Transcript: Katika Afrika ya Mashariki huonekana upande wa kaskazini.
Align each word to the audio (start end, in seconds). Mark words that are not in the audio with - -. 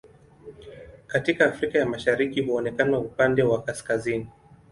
Katika 1.07 1.45
Afrika 1.45 1.79
ya 1.79 1.85
Mashariki 1.85 2.41
huonekana 2.41 2.99
upande 2.99 3.43
wa 3.43 3.63
kaskazini. 3.63 4.27